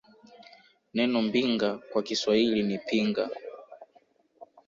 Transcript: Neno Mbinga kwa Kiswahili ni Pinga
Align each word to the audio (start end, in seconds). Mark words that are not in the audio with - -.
Neno 0.95 1.21
Mbinga 1.21 1.77
kwa 1.89 2.01
Kiswahili 2.03 2.63
ni 2.63 2.77
Pinga 2.77 3.25